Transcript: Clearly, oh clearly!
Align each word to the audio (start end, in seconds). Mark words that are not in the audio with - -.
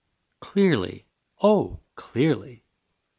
Clearly, 0.39 1.05
oh 1.43 1.81
clearly! 1.93 2.63